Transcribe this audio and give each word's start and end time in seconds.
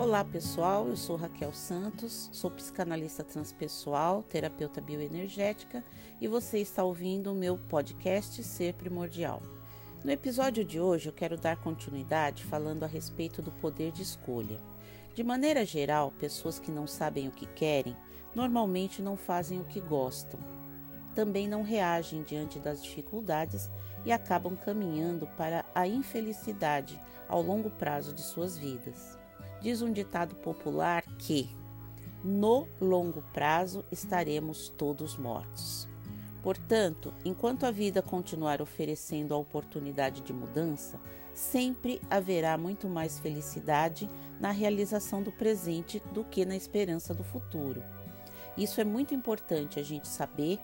Olá 0.00 0.24
pessoal, 0.24 0.88
eu 0.88 0.96
sou 0.96 1.14
Raquel 1.14 1.52
Santos, 1.52 2.30
sou 2.32 2.50
psicanalista 2.50 3.22
transpessoal, 3.22 4.22
terapeuta 4.22 4.80
bioenergética 4.80 5.84
e 6.18 6.26
você 6.26 6.56
está 6.56 6.82
ouvindo 6.82 7.30
o 7.30 7.34
meu 7.34 7.58
podcast 7.58 8.42
Ser 8.42 8.72
Primordial. 8.72 9.42
No 10.02 10.10
episódio 10.10 10.64
de 10.64 10.80
hoje 10.80 11.10
eu 11.10 11.12
quero 11.12 11.36
dar 11.36 11.58
continuidade 11.58 12.44
falando 12.44 12.82
a 12.82 12.86
respeito 12.86 13.42
do 13.42 13.52
poder 13.52 13.92
de 13.92 14.00
escolha. 14.02 14.58
De 15.14 15.22
maneira 15.22 15.66
geral, 15.66 16.10
pessoas 16.18 16.58
que 16.58 16.70
não 16.70 16.86
sabem 16.86 17.28
o 17.28 17.32
que 17.32 17.44
querem 17.44 17.94
normalmente 18.34 19.02
não 19.02 19.18
fazem 19.18 19.60
o 19.60 19.64
que 19.64 19.82
gostam. 19.82 20.40
Também 21.14 21.46
não 21.46 21.62
reagem 21.62 22.22
diante 22.22 22.58
das 22.58 22.82
dificuldades 22.82 23.68
e 24.06 24.10
acabam 24.10 24.56
caminhando 24.56 25.26
para 25.36 25.62
a 25.74 25.86
infelicidade 25.86 26.98
ao 27.28 27.42
longo 27.42 27.68
prazo 27.68 28.14
de 28.14 28.22
suas 28.22 28.56
vidas. 28.56 29.19
Diz 29.60 29.82
um 29.82 29.92
ditado 29.92 30.34
popular 30.36 31.02
que 31.18 31.54
no 32.24 32.66
longo 32.80 33.22
prazo 33.32 33.84
estaremos 33.90 34.68
todos 34.70 35.16
mortos. 35.16 35.88
Portanto, 36.42 37.12
enquanto 37.24 37.64
a 37.64 37.70
vida 37.70 38.00
continuar 38.00 38.62
oferecendo 38.62 39.34
a 39.34 39.36
oportunidade 39.36 40.22
de 40.22 40.32
mudança, 40.32 40.98
sempre 41.34 42.00
haverá 42.08 42.56
muito 42.56 42.88
mais 42.88 43.18
felicidade 43.18 44.08
na 44.40 44.50
realização 44.50 45.22
do 45.22 45.30
presente 45.30 46.02
do 46.12 46.24
que 46.24 46.46
na 46.46 46.56
esperança 46.56 47.12
do 47.12 47.22
futuro. 47.22 47.82
Isso 48.56 48.80
é 48.80 48.84
muito 48.84 49.14
importante 49.14 49.78
a 49.78 49.82
gente 49.82 50.08
saber 50.08 50.58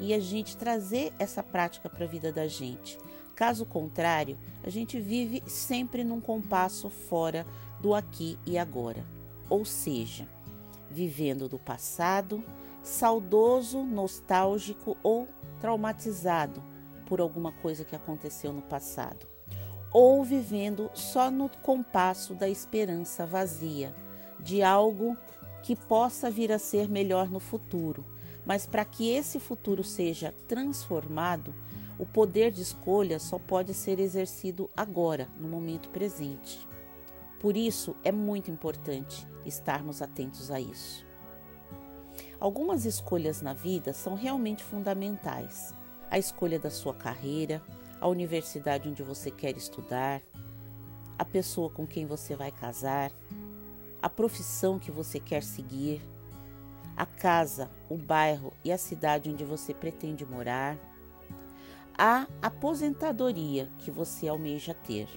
e 0.00 0.12
a 0.12 0.20
gente 0.20 0.56
trazer 0.56 1.12
essa 1.18 1.42
prática 1.42 1.88
para 1.88 2.04
a 2.04 2.08
vida 2.08 2.30
da 2.30 2.46
gente. 2.46 2.98
Caso 3.34 3.64
contrário, 3.64 4.38
a 4.62 4.68
gente 4.68 5.00
vive 5.00 5.42
sempre 5.46 6.04
num 6.04 6.20
compasso 6.20 6.90
fora 6.90 7.46
do 7.82 7.94
aqui 7.94 8.38
e 8.46 8.56
agora, 8.56 9.04
ou 9.50 9.64
seja, 9.64 10.28
vivendo 10.88 11.48
do 11.48 11.58
passado, 11.58 12.42
saudoso, 12.80 13.82
nostálgico 13.82 14.96
ou 15.02 15.26
traumatizado 15.60 16.62
por 17.06 17.20
alguma 17.20 17.50
coisa 17.50 17.84
que 17.84 17.96
aconteceu 17.96 18.52
no 18.52 18.62
passado, 18.62 19.26
ou 19.92 20.22
vivendo 20.24 20.90
só 20.94 21.28
no 21.30 21.48
compasso 21.48 22.34
da 22.34 22.48
esperança 22.48 23.26
vazia 23.26 23.94
de 24.38 24.62
algo 24.62 25.16
que 25.62 25.74
possa 25.74 26.30
vir 26.30 26.52
a 26.52 26.58
ser 26.58 26.88
melhor 26.88 27.28
no 27.28 27.40
futuro. 27.40 28.04
Mas 28.46 28.66
para 28.66 28.84
que 28.84 29.10
esse 29.10 29.38
futuro 29.38 29.84
seja 29.84 30.34
transformado, 30.48 31.54
o 31.98 32.06
poder 32.06 32.50
de 32.50 32.62
escolha 32.62 33.18
só 33.20 33.38
pode 33.38 33.74
ser 33.74 34.00
exercido 34.00 34.68
agora, 34.76 35.28
no 35.38 35.48
momento 35.48 35.88
presente. 35.90 36.71
Por 37.42 37.56
isso, 37.56 37.96
é 38.04 38.12
muito 38.12 38.52
importante 38.52 39.26
estarmos 39.44 40.00
atentos 40.00 40.48
a 40.48 40.60
isso. 40.60 41.04
Algumas 42.38 42.84
escolhas 42.84 43.42
na 43.42 43.52
vida 43.52 43.92
são 43.92 44.14
realmente 44.14 44.62
fundamentais. 44.62 45.74
A 46.08 46.20
escolha 46.20 46.56
da 46.56 46.70
sua 46.70 46.94
carreira, 46.94 47.60
a 48.00 48.06
universidade 48.06 48.88
onde 48.88 49.02
você 49.02 49.28
quer 49.28 49.56
estudar, 49.56 50.22
a 51.18 51.24
pessoa 51.24 51.68
com 51.68 51.84
quem 51.84 52.06
você 52.06 52.36
vai 52.36 52.52
casar, 52.52 53.10
a 54.00 54.08
profissão 54.08 54.78
que 54.78 54.92
você 54.92 55.18
quer 55.18 55.42
seguir, 55.42 56.00
a 56.96 57.04
casa, 57.04 57.68
o 57.90 57.96
bairro 57.96 58.52
e 58.64 58.70
a 58.70 58.78
cidade 58.78 59.28
onde 59.28 59.44
você 59.44 59.74
pretende 59.74 60.24
morar, 60.24 60.78
a 61.98 62.28
aposentadoria 62.40 63.68
que 63.80 63.90
você 63.90 64.28
almeja 64.28 64.74
ter. 64.74 65.08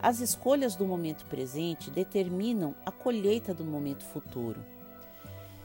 As 0.00 0.20
escolhas 0.20 0.76
do 0.76 0.86
momento 0.86 1.24
presente 1.26 1.90
determinam 1.90 2.74
a 2.86 2.90
colheita 2.90 3.52
do 3.52 3.64
momento 3.64 4.04
futuro. 4.04 4.64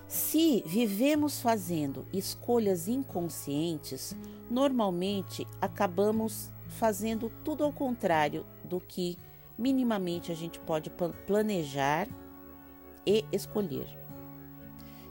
Se 0.07 0.63
vivemos 0.65 1.39
fazendo 1.39 2.05
escolhas 2.11 2.87
inconscientes, 2.87 4.15
normalmente 4.49 5.47
acabamos 5.61 6.51
fazendo 6.67 7.31
tudo 7.43 7.63
ao 7.63 7.71
contrário 7.71 8.45
do 8.63 8.79
que 8.79 9.17
minimamente 9.57 10.31
a 10.31 10.35
gente 10.35 10.59
pode 10.59 10.91
planejar 11.27 12.07
e 13.05 13.23
escolher. 13.31 13.87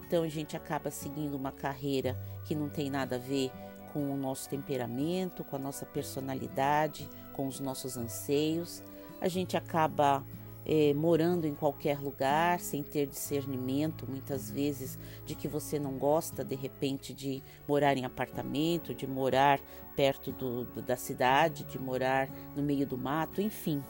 Então 0.05 0.25
a 0.25 0.29
gente 0.29 0.57
acaba 0.57 0.91
seguindo 0.91 1.37
uma 1.37 1.53
carreira 1.53 2.19
que 2.45 2.55
não 2.55 2.69
tem 2.69 2.91
nada 2.91 3.17
a 3.17 3.21
ver 3.21 3.53
com 3.93 4.13
o 4.13 4.17
nosso 4.17 4.49
temperamento, 4.49 5.45
com 5.45 5.57
a 5.57 5.59
nossa 5.59 5.87
personalidade, 5.87 7.09
com 7.33 7.47
os 7.47 7.61
nossos 7.61 7.97
anseios 7.97 8.83
a 9.23 9.29
gente 9.29 9.57
acaba 9.57 10.25
é, 10.67 10.93
morando 10.95 11.47
em 11.47 11.55
qualquer 11.55 12.01
lugar 12.01 12.59
sem 12.59 12.83
ter 12.83 13.07
discernimento, 13.07 14.05
muitas 14.09 14.51
vezes, 14.51 14.99
de 15.25 15.37
que 15.37 15.47
você 15.47 15.79
não 15.79 15.93
gosta 15.93 16.45
de 16.45 16.57
repente 16.57 17.15
de 17.15 17.41
morar 17.69 17.97
em 17.97 18.05
apartamento, 18.05 18.93
de 18.93 19.07
morar 19.07 19.61
perto 19.95 20.33
do, 20.33 20.65
do, 20.65 20.83
da 20.83 20.97
cidade, 20.97 21.63
de 21.63 21.79
morar 21.79 22.29
no 22.57 22.65
meio 22.65 22.85
do 22.85 22.99
mato, 22.99 23.41
enfim. 23.41 23.81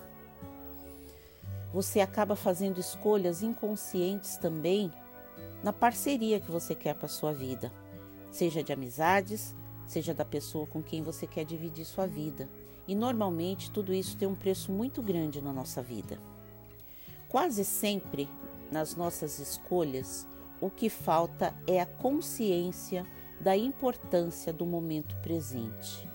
Você 1.73 2.01
acaba 2.01 2.37
fazendo 2.37 2.79
escolhas 2.79 3.43
inconscientes 3.43 4.37
também 4.37 4.93
na 5.63 5.73
parceria 5.73 6.41
que 6.41 6.51
você 6.51 6.75
quer 6.75 6.95
para 6.95 7.09
sua 7.09 7.33
vida, 7.33 7.73
seja 8.31 8.63
de 8.63 8.71
amizades, 8.71 9.57
seja 9.87 10.13
da 10.13 10.27
pessoa 10.27 10.67
com 10.67 10.83
quem 10.83 11.03
você 11.03 11.27
quer 11.27 11.47
dividir 11.47 11.87
sua 11.87 12.07
vida. 12.07 12.51
E 12.87 12.95
normalmente 12.95 13.71
tudo 13.71 13.93
isso 13.93 14.17
tem 14.17 14.27
um 14.27 14.35
preço 14.35 14.73
muito 14.73 15.03
grande 15.03 15.41
na 15.41 15.53
nossa 15.53 15.83
vida. 15.83 16.19
Quase 17.29 17.65
sempre 17.65 18.29
nas 18.71 18.97
nossas 18.97 19.39
escolhas, 19.39 20.27
o 20.61 20.71
que 20.71 20.89
falta 20.89 21.55
é 21.67 21.81
a 21.81 21.87
consciência 21.87 23.07
da 23.41 23.57
importância 23.57 24.53
do 24.53 24.65
momento 24.65 25.15
presente. 25.17 26.09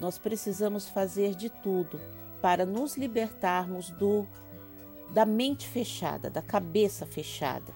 Nós 0.00 0.18
precisamos 0.18 0.88
fazer 0.88 1.34
de 1.34 1.50
tudo 1.50 2.00
para 2.40 2.64
nos 2.64 2.96
libertarmos 2.96 3.90
do 3.90 4.26
da 5.10 5.26
mente 5.26 5.66
fechada, 5.66 6.30
da 6.30 6.40
cabeça 6.40 7.04
fechada, 7.04 7.72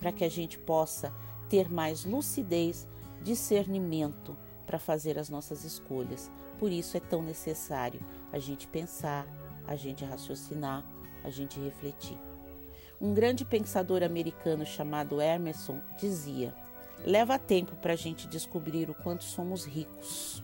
para 0.00 0.10
que 0.10 0.24
a 0.24 0.28
gente 0.28 0.58
possa 0.58 1.12
ter 1.48 1.70
mais 1.70 2.04
lucidez, 2.04 2.88
discernimento 3.22 4.36
para 4.66 4.78
fazer 4.78 5.18
as 5.18 5.30
nossas 5.30 5.64
escolhas. 5.64 6.30
Por 6.58 6.72
isso 6.72 6.96
é 6.96 7.00
tão 7.00 7.22
necessário 7.22 8.00
a 8.32 8.38
gente 8.38 8.66
pensar, 8.66 9.26
a 9.66 9.76
gente 9.76 10.04
raciocinar, 10.04 10.84
a 11.22 11.30
gente 11.30 11.60
refletir. 11.60 12.18
Um 13.00 13.12
grande 13.14 13.44
pensador 13.44 14.02
americano 14.02 14.64
chamado 14.64 15.20
Emerson 15.20 15.80
dizia: 15.98 16.54
leva 17.04 17.38
tempo 17.38 17.76
para 17.76 17.92
a 17.92 17.96
gente 17.96 18.26
descobrir 18.26 18.90
o 18.90 18.94
quanto 18.94 19.24
somos 19.24 19.64
ricos. 19.64 20.42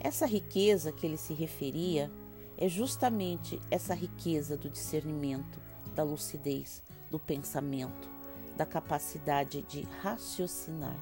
Essa 0.00 0.26
riqueza 0.26 0.92
que 0.92 1.04
ele 1.04 1.18
se 1.18 1.34
referia 1.34 2.10
é 2.56 2.68
justamente 2.68 3.60
essa 3.70 3.94
riqueza 3.94 4.56
do 4.56 4.70
discernimento, 4.70 5.60
da 5.94 6.02
lucidez, 6.02 6.82
do 7.10 7.18
pensamento, 7.18 8.08
da 8.56 8.64
capacidade 8.64 9.62
de 9.62 9.82
raciocinar. 10.02 10.96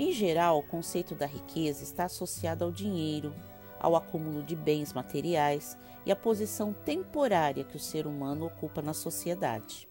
Em 0.00 0.12
geral, 0.12 0.60
o 0.60 0.62
conceito 0.62 1.14
da 1.14 1.26
riqueza 1.26 1.82
está 1.82 2.06
associado 2.06 2.64
ao 2.64 2.72
dinheiro, 2.72 3.34
ao 3.78 3.94
acúmulo 3.94 4.42
de 4.42 4.56
bens 4.56 4.94
materiais 4.94 5.76
e 6.06 6.10
à 6.10 6.16
posição 6.16 6.72
temporária 6.72 7.64
que 7.64 7.76
o 7.76 7.78
ser 7.78 8.06
humano 8.06 8.46
ocupa 8.46 8.80
na 8.80 8.94
sociedade. 8.94 9.86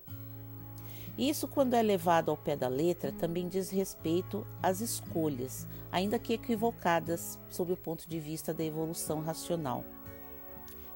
Isso, 1.16 1.48
quando 1.48 1.76
é 1.76 1.84
levado 1.84 2.32
ao 2.32 2.38
pé 2.38 2.56
da 2.56 2.68
letra, 2.68 3.12
também 3.12 3.48
diz 3.48 3.70
respeito 3.70 4.48
às 4.64 4.82
escolhas, 4.82 5.68
ainda 5.92 6.18
que 6.18 6.34
equivocadas 6.34 7.38
sob 7.48 7.72
o 7.74 7.78
ponto 7.78 8.10
de 8.10 8.20
vista 8.20 8.52
da 8.52 8.64
evolução 8.64 9.22
racional. 9.22 9.86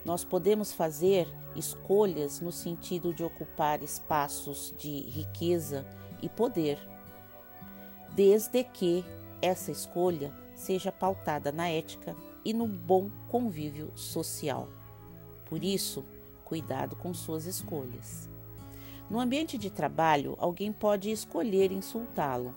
Nós 0.04 0.24
podemos 0.24 0.74
fazer 0.74 1.27
escolhas 1.56 2.42
no 2.42 2.51
sentido 2.51 3.13
de 3.13 3.24
ocupar 3.24 3.83
espaços 3.83 4.74
de 4.75 5.01
riqueza 5.01 5.86
e 6.19 6.27
poder 6.27 6.80
desde 8.15 8.63
que 8.63 9.04
essa 9.42 9.71
escolha 9.71 10.33
seja 10.56 10.92
pautada 10.92 11.51
na 11.51 11.69
ética 11.69 12.15
e 12.45 12.54
no 12.54 12.68
bom 12.68 13.10
convívio 13.30 13.92
social. 13.95 14.68
Por 15.45 15.63
isso, 15.63 16.04
cuidado 16.45 16.95
com 16.95 17.13
suas 17.13 17.45
escolhas. 17.45 18.30
No 19.10 19.19
ambiente 19.19 19.57
de 19.57 19.69
trabalho, 19.69 20.36
alguém 20.39 20.71
pode 20.71 21.12
escolher 21.12 21.71
insultá-lo, 21.71 22.56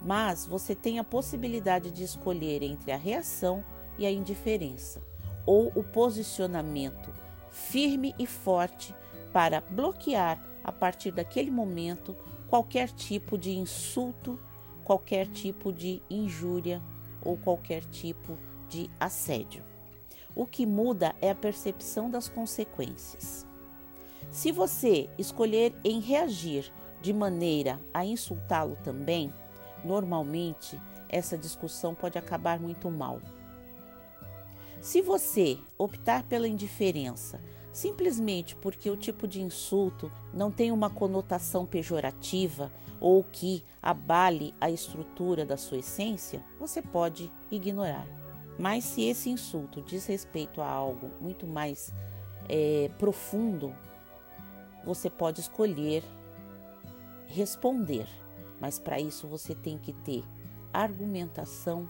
mas 0.00 0.44
você 0.44 0.74
tem 0.74 0.98
a 0.98 1.04
possibilidade 1.04 1.90
de 1.90 2.02
escolher 2.02 2.62
entre 2.62 2.90
a 2.90 2.96
reação 2.96 3.64
e 3.98 4.04
a 4.04 4.10
indiferença, 4.10 5.00
ou 5.46 5.70
o 5.74 5.84
posicionamento 5.84 7.10
firme 7.52 8.14
e 8.18 8.26
forte 8.26 8.94
para 9.32 9.60
bloquear, 9.60 10.42
a 10.64 10.72
partir 10.72 11.12
daquele 11.12 11.50
momento, 11.50 12.16
qualquer 12.48 12.88
tipo 12.90 13.36
de 13.36 13.50
insulto 13.52 14.38
qualquer 14.84 15.26
tipo 15.28 15.72
de 15.72 16.02
injúria 16.10 16.82
ou 17.22 17.36
qualquer 17.36 17.84
tipo 17.84 18.36
de 18.68 18.90
assédio. 18.98 19.62
O 20.34 20.46
que 20.46 20.64
muda 20.64 21.14
é 21.20 21.30
a 21.30 21.34
percepção 21.34 22.10
das 22.10 22.28
consequências. 22.28 23.46
Se 24.30 24.50
você 24.50 25.10
escolher 25.18 25.74
em 25.84 26.00
reagir 26.00 26.72
de 27.02 27.12
maneira 27.12 27.78
a 27.92 28.04
insultá-lo 28.04 28.76
também, 28.82 29.32
normalmente 29.84 30.80
essa 31.08 31.36
discussão 31.36 31.94
pode 31.94 32.16
acabar 32.16 32.58
muito 32.58 32.90
mal. 32.90 33.20
Se 34.80 35.02
você 35.02 35.58
optar 35.76 36.24
pela 36.24 36.48
indiferença, 36.48 37.40
simplesmente 37.72 38.54
porque 38.56 38.90
o 38.90 38.96
tipo 38.96 39.26
de 39.26 39.40
insulto 39.40 40.10
não 40.32 40.50
tem 40.50 40.70
uma 40.70 40.90
conotação 40.90 41.64
pejorativa 41.64 42.70
ou 43.00 43.24
que 43.24 43.64
abale 43.82 44.54
a 44.60 44.70
estrutura 44.70 45.44
da 45.44 45.56
sua 45.56 45.78
essência, 45.78 46.42
você 46.60 46.80
pode 46.80 47.30
ignorar. 47.50 48.06
Mas 48.58 48.84
se 48.84 49.02
esse 49.02 49.30
insulto 49.30 49.80
diz 49.82 50.06
respeito 50.06 50.60
a 50.60 50.68
algo 50.68 51.10
muito 51.20 51.46
mais 51.46 51.92
é, 52.48 52.90
profundo, 52.98 53.74
você 54.84 55.08
pode 55.08 55.40
escolher 55.40 56.04
responder, 57.26 58.06
mas 58.60 58.78
para 58.78 59.00
isso 59.00 59.26
você 59.26 59.54
tem 59.54 59.78
que 59.78 59.92
ter 59.92 60.22
argumentação, 60.72 61.88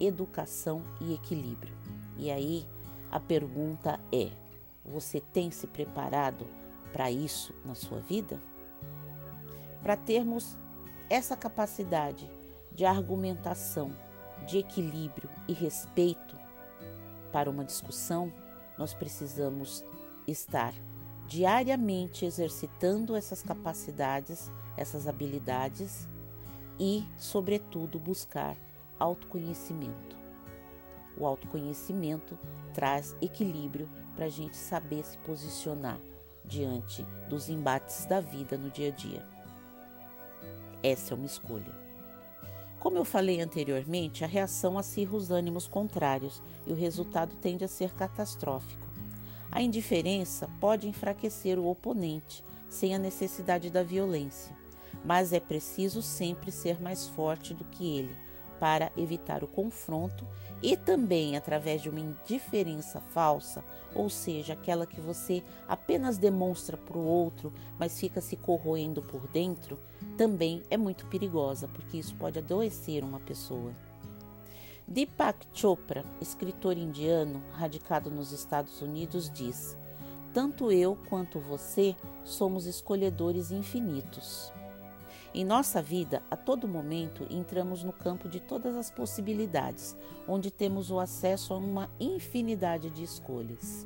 educação 0.00 0.82
e 1.00 1.14
equilíbrio. 1.14 1.72
E 2.16 2.30
aí 2.30 2.66
a 3.10 3.20
pergunta 3.20 4.00
é: 4.12 4.30
você 4.84 5.20
tem 5.20 5.50
se 5.50 5.66
preparado 5.66 6.46
para 6.92 7.10
isso 7.10 7.54
na 7.64 7.74
sua 7.74 8.00
vida? 8.00 8.38
Para 9.82 9.96
termos 9.96 10.56
essa 11.08 11.36
capacidade 11.36 12.30
de 12.72 12.84
argumentação, 12.84 13.92
de 14.46 14.58
equilíbrio 14.58 15.30
e 15.48 15.52
respeito 15.52 16.36
para 17.32 17.50
uma 17.50 17.64
discussão, 17.64 18.32
nós 18.76 18.92
precisamos 18.92 19.84
estar 20.26 20.74
diariamente 21.26 22.24
exercitando 22.24 23.16
essas 23.16 23.42
capacidades, 23.42 24.50
essas 24.76 25.06
habilidades 25.06 26.08
e, 26.78 27.04
sobretudo, 27.16 27.98
buscar 27.98 28.56
autoconhecimento. 28.98 30.23
O 31.16 31.26
autoconhecimento 31.26 32.38
traz 32.72 33.16
equilíbrio 33.20 33.88
para 34.14 34.26
a 34.26 34.28
gente 34.28 34.56
saber 34.56 35.04
se 35.04 35.16
posicionar 35.18 35.98
diante 36.44 37.04
dos 37.28 37.48
embates 37.48 38.04
da 38.06 38.20
vida 38.20 38.58
no 38.58 38.70
dia 38.70 38.88
a 38.88 38.90
dia. 38.90 39.26
Essa 40.82 41.14
é 41.14 41.16
uma 41.16 41.26
escolha. 41.26 41.84
Como 42.78 42.98
eu 42.98 43.04
falei 43.04 43.40
anteriormente, 43.40 44.24
a 44.24 44.26
reação 44.26 44.76
acirra 44.76 45.16
os 45.16 45.30
ânimos 45.30 45.66
contrários 45.66 46.42
e 46.66 46.72
o 46.72 46.76
resultado 46.76 47.34
tende 47.36 47.64
a 47.64 47.68
ser 47.68 47.92
catastrófico. 47.94 48.84
A 49.50 49.62
indiferença 49.62 50.50
pode 50.60 50.86
enfraquecer 50.88 51.58
o 51.58 51.66
oponente 51.66 52.44
sem 52.68 52.94
a 52.94 52.98
necessidade 52.98 53.70
da 53.70 53.82
violência, 53.82 54.54
mas 55.04 55.32
é 55.32 55.40
preciso 55.40 56.02
sempre 56.02 56.52
ser 56.52 56.82
mais 56.82 57.08
forte 57.08 57.54
do 57.54 57.64
que 57.64 57.98
ele 57.98 58.14
para 58.58 58.90
evitar 58.96 59.42
o 59.42 59.48
confronto 59.48 60.26
e 60.62 60.76
também 60.76 61.36
através 61.36 61.82
de 61.82 61.90
uma 61.90 62.00
indiferença 62.00 63.00
falsa, 63.00 63.62
ou 63.94 64.08
seja, 64.08 64.54
aquela 64.54 64.86
que 64.86 65.00
você 65.00 65.42
apenas 65.68 66.16
demonstra 66.16 66.76
para 66.76 66.96
o 66.96 67.04
outro, 67.04 67.52
mas 67.78 68.00
fica 68.00 68.20
se 68.20 68.36
corroendo 68.36 69.02
por 69.02 69.26
dentro, 69.28 69.78
também 70.16 70.62
é 70.70 70.76
muito 70.76 71.06
perigosa, 71.06 71.68
porque 71.68 71.98
isso 71.98 72.14
pode 72.14 72.38
adoecer 72.38 73.04
uma 73.04 73.20
pessoa. 73.20 73.72
Deepak 74.86 75.46
Chopra, 75.52 76.04
escritor 76.20 76.76
indiano 76.76 77.42
radicado 77.52 78.10
nos 78.10 78.32
Estados 78.32 78.80
Unidos, 78.80 79.30
diz: 79.30 79.76
Tanto 80.32 80.70
eu 80.70 80.96
quanto 81.08 81.38
você 81.38 81.96
somos 82.22 82.66
escolhedores 82.66 83.50
infinitos. 83.50 84.52
Em 85.34 85.44
nossa 85.44 85.82
vida, 85.82 86.22
a 86.30 86.36
todo 86.36 86.68
momento, 86.68 87.26
entramos 87.28 87.82
no 87.82 87.92
campo 87.92 88.28
de 88.28 88.38
todas 88.38 88.76
as 88.76 88.88
possibilidades, 88.88 89.96
onde 90.28 90.48
temos 90.48 90.92
o 90.92 91.00
acesso 91.00 91.52
a 91.52 91.56
uma 91.56 91.90
infinidade 91.98 92.88
de 92.88 93.02
escolhas. 93.02 93.84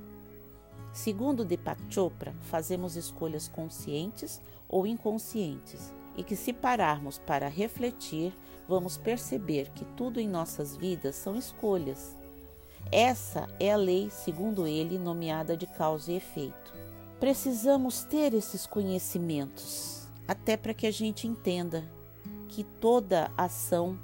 Segundo 0.92 1.46
Deepak 1.46 1.80
Chopra, 1.88 2.34
fazemos 2.42 2.96
escolhas 2.96 3.48
conscientes 3.48 4.42
ou 4.68 4.86
inconscientes, 4.86 5.90
e 6.18 6.22
que, 6.22 6.36
se 6.36 6.52
pararmos 6.52 7.18
para 7.18 7.48
refletir, 7.48 8.34
vamos 8.68 8.98
perceber 8.98 9.70
que 9.70 9.86
tudo 9.96 10.20
em 10.20 10.28
nossas 10.28 10.76
vidas 10.76 11.14
são 11.14 11.34
escolhas. 11.34 12.14
Essa 12.92 13.48
é 13.58 13.72
a 13.72 13.76
lei, 13.76 14.10
segundo 14.10 14.66
ele, 14.66 14.98
nomeada 14.98 15.56
de 15.56 15.66
causa 15.66 16.12
e 16.12 16.16
efeito. 16.16 16.74
Precisamos 17.18 18.02
ter 18.02 18.34
esses 18.34 18.66
conhecimentos, 18.66 19.97
até 20.28 20.58
para 20.58 20.74
que 20.74 20.86
a 20.86 20.90
gente 20.90 21.26
entenda 21.26 21.82
que 22.48 22.62
toda 22.62 23.32
ação 23.36 23.98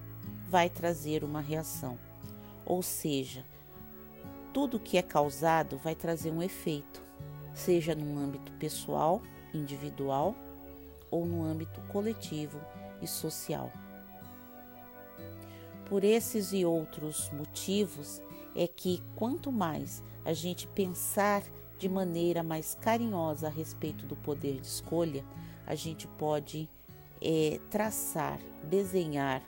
vai 0.49 0.71
trazer 0.71 1.23
uma 1.23 1.43
reação. 1.43 1.99
Ou 2.65 2.82
seja, 2.82 3.44
tudo 4.53 4.81
que 4.81 4.97
é 4.97 5.03
causado 5.03 5.76
vai 5.76 5.94
trazer 5.94 6.31
um 6.31 6.43
efeito, 6.43 7.03
seja 7.53 7.94
no 7.94 8.19
âmbito 8.19 8.50
pessoal, 8.53 9.21
individual 9.53 10.35
ou 11.11 11.26
no 11.26 11.44
âmbito 11.44 11.81
coletivo 11.93 12.59
e 13.03 13.06
social. 13.06 13.70
Por 15.87 16.03
esses 16.03 16.53
e 16.55 16.65
outros 16.65 17.31
motivos 17.31 18.23
é 18.56 18.67
que 18.67 19.03
quanto 19.15 19.53
mais 19.53 20.03
a 20.25 20.32
gente 20.32 20.67
pensar 20.69 21.43
de 21.79 21.88
maneira 21.88 22.43
mais 22.43 22.75
carinhosa 22.81 23.49
a 23.49 23.50
respeito 23.50 24.06
do 24.06 24.17
poder 24.17 24.61
de 24.61 24.67
escolha, 24.67 25.23
a 25.66 25.75
gente 25.75 26.06
pode 26.06 26.69
é, 27.20 27.61
traçar, 27.70 28.38
desenhar 28.62 29.43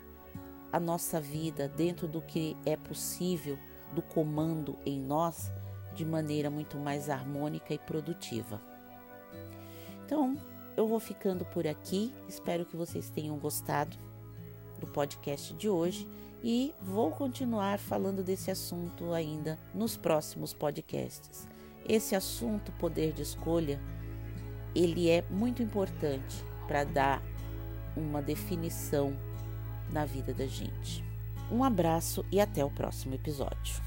a 0.71 0.79
nossa 0.79 1.19
vida 1.19 1.67
dentro 1.67 2.07
do 2.07 2.21
que 2.21 2.55
é 2.65 2.75
possível 2.75 3.57
do 3.93 4.01
comando 4.01 4.77
em 4.85 4.99
nós 4.99 5.51
de 5.93 6.05
maneira 6.05 6.49
muito 6.49 6.77
mais 6.77 7.09
harmônica 7.09 7.73
e 7.73 7.79
produtiva. 7.79 8.61
Então, 10.05 10.37
eu 10.75 10.87
vou 10.87 10.99
ficando 10.99 11.43
por 11.45 11.65
aqui. 11.67 12.13
Espero 12.27 12.65
que 12.65 12.77
vocês 12.77 13.09
tenham 13.09 13.37
gostado 13.37 13.97
do 14.79 14.85
podcast 14.87 15.53
de 15.55 15.67
hoje 15.67 16.07
e 16.43 16.73
vou 16.81 17.11
continuar 17.11 17.79
falando 17.79 18.23
desse 18.23 18.51
assunto 18.51 19.11
ainda 19.11 19.57
nos 19.73 19.97
próximos 19.97 20.53
podcasts. 20.53 21.47
Esse 21.87 22.15
assunto, 22.15 22.71
poder 22.73 23.11
de 23.13 23.23
escolha, 23.23 23.79
ele 24.77 25.09
é 25.09 25.23
muito 25.29 25.63
importante 25.63 26.43
para 26.67 26.83
dar 26.83 27.21
uma 27.95 28.21
definição 28.21 29.17
na 29.91 30.05
vida 30.05 30.33
da 30.33 30.45
gente. 30.45 31.03
Um 31.51 31.63
abraço 31.63 32.23
e 32.31 32.39
até 32.39 32.63
o 32.63 32.69
próximo 32.69 33.15
episódio. 33.15 33.81